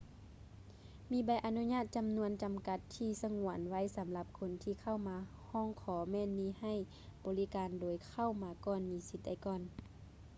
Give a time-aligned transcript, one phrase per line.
[1.11, 5.17] ມີໃບອະນຸຍາດຈຳນວນຈຳກັດທີ່ສະຫງວນໄວ້ສຳລັບຄົນທີ່ເຂົ້າມາ
[5.51, 6.73] ຮ້ອງຂໍແມ່ນມີໃຫ້
[7.25, 9.61] ບໍລິການໂດຍເຂົ້າມາກ່ອນມີສິດໄດ້ກ່ອນ